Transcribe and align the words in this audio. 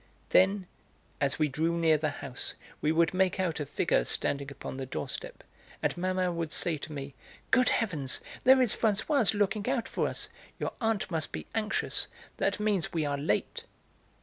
Then, 0.29 0.65
as 1.21 1.37
we 1.37 1.47
drew 1.47 1.77
near 1.77 1.95
the 1.99 2.09
house, 2.09 2.55
we 2.81 2.91
would 2.91 3.13
make 3.13 3.39
out 3.39 3.59
a 3.59 3.67
figure 3.67 4.03
standing 4.03 4.49
upon 4.51 4.77
the 4.77 4.87
doorstep, 4.87 5.43
and 5.83 5.95
Mamma 5.95 6.31
would 6.31 6.51
say 6.51 6.79
to 6.79 6.91
me: 6.91 7.13
"Good 7.51 7.69
heavens! 7.69 8.19
There 8.43 8.63
is 8.63 8.75
Françoise 8.75 9.35
looking 9.35 9.69
out 9.69 9.87
for 9.87 10.07
us; 10.07 10.27
your 10.57 10.73
aunt 10.81 11.11
must 11.11 11.31
be 11.31 11.45
anxious; 11.53 12.07
that 12.37 12.59
means 12.59 12.91
we 12.91 13.05
are 13.05 13.15
late." 13.19 13.65